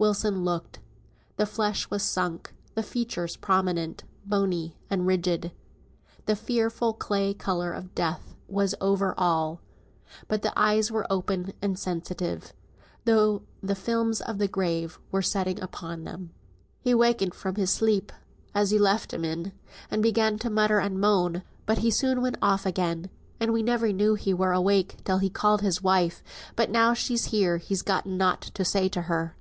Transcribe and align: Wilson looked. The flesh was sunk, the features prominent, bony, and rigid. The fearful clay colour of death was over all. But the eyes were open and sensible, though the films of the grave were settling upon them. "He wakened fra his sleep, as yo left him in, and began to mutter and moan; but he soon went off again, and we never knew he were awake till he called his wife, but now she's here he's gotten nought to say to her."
Wilson 0.00 0.44
looked. 0.44 0.78
The 1.38 1.44
flesh 1.44 1.90
was 1.90 2.04
sunk, 2.04 2.54
the 2.76 2.84
features 2.84 3.36
prominent, 3.36 4.04
bony, 4.24 4.78
and 4.88 5.08
rigid. 5.08 5.50
The 6.26 6.36
fearful 6.36 6.92
clay 6.92 7.34
colour 7.34 7.72
of 7.72 7.96
death 7.96 8.36
was 8.46 8.76
over 8.80 9.12
all. 9.18 9.60
But 10.28 10.42
the 10.42 10.56
eyes 10.56 10.92
were 10.92 11.04
open 11.10 11.52
and 11.60 11.76
sensible, 11.76 12.42
though 13.06 13.42
the 13.60 13.74
films 13.74 14.20
of 14.20 14.38
the 14.38 14.46
grave 14.46 15.00
were 15.10 15.20
settling 15.20 15.60
upon 15.60 16.04
them. 16.04 16.30
"He 16.78 16.94
wakened 16.94 17.34
fra 17.34 17.52
his 17.56 17.72
sleep, 17.72 18.12
as 18.54 18.72
yo 18.72 18.78
left 18.80 19.12
him 19.12 19.24
in, 19.24 19.50
and 19.90 20.00
began 20.00 20.38
to 20.38 20.48
mutter 20.48 20.78
and 20.78 21.00
moan; 21.00 21.42
but 21.66 21.78
he 21.78 21.90
soon 21.90 22.22
went 22.22 22.38
off 22.40 22.64
again, 22.64 23.10
and 23.40 23.52
we 23.52 23.64
never 23.64 23.92
knew 23.92 24.14
he 24.14 24.32
were 24.32 24.52
awake 24.52 24.98
till 25.04 25.18
he 25.18 25.28
called 25.28 25.60
his 25.62 25.82
wife, 25.82 26.22
but 26.54 26.70
now 26.70 26.94
she's 26.94 27.24
here 27.34 27.56
he's 27.56 27.82
gotten 27.82 28.16
nought 28.16 28.42
to 28.42 28.64
say 28.64 28.88
to 28.90 29.02
her." 29.02 29.34